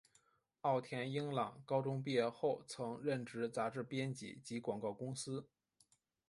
[0.61, 5.47] 奥田英朗高中毕业后曾任职杂志编辑及广告公司。